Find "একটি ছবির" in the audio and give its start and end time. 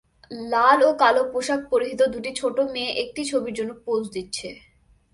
3.03-3.53